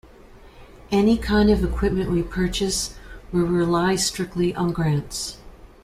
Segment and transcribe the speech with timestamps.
[0.91, 2.95] Any kind of equipment we purchase,
[3.31, 5.37] we rely strictly on grants.